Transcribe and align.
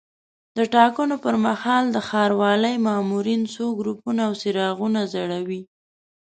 د 0.57 0.59
ټاکنو 0.75 1.15
پر 1.23 1.35
مهال 1.45 1.83
د 1.91 1.97
ښاروالۍ 2.07 2.75
مامورین 2.87 3.41
څو 3.53 3.65
ګروپونه 3.79 4.21
او 4.27 4.33
څراغونه 4.41 5.01
ځړوي. 5.13 5.61